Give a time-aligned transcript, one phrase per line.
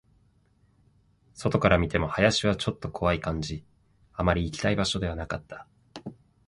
[1.35, 3.63] 外から見ても、林はちょっと怖い感じ、
[4.13, 5.67] あまり行きたい場所ではなかった